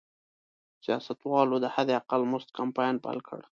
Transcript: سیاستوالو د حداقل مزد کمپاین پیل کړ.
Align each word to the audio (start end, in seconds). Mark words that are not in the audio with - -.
سیاستوالو 0.83 1.55
د 1.63 1.65
حداقل 1.75 2.21
مزد 2.31 2.49
کمپاین 2.57 2.95
پیل 3.05 3.19
کړ. 3.27 3.39